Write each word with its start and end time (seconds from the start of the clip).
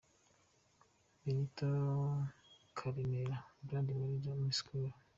Benito 1.21 1.67
Karemera, 2.77 3.37
Brand 3.65 3.89
Manager 3.97 4.35
muri 4.39 4.55
Skol. 4.59 4.89